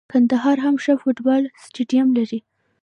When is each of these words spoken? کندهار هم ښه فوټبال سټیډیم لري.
کندهار 0.11 0.57
هم 0.65 0.75
ښه 0.83 0.93
فوټبال 1.01 1.43
سټیډیم 1.63 2.07
لري. 2.17 2.39